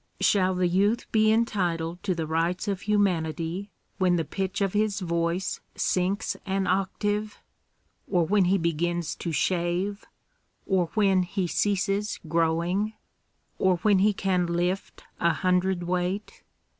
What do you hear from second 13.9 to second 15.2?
he can lift